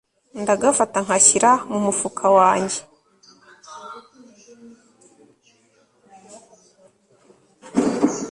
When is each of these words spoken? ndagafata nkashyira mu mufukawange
ndagafata 0.41 0.97
nkashyira 1.05 1.51
mu 1.69 1.77
mufukawange 1.85 2.79